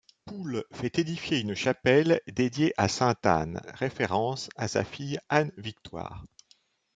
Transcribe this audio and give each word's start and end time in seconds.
Poulle 0.25 0.63
fait 0.73 0.97
édifier 0.97 1.39
une 1.41 1.53
chapelle 1.53 2.21
dédiée 2.25 2.73
à 2.75 2.87
sainte 2.87 3.23
Anne, 3.27 3.61
référence 3.75 4.49
à 4.55 4.67
sa 4.67 4.83
fille 4.83 5.19
Anne-Victoire. 5.29 6.25